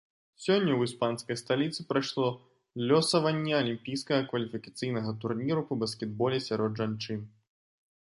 Сёння 0.43 0.71
ў 0.75 0.87
іспанскай 0.91 1.37
сталіцы 1.41 1.85
прайшло 1.91 2.31
лёсаванне 2.93 3.53
алімпійскага 3.61 4.21
кваліфікацыйнага 4.35 5.17
турніру 5.25 5.61
па 5.73 5.81
баскетболе 5.85 6.45
сярод 6.51 6.71
жанчын. 6.85 7.19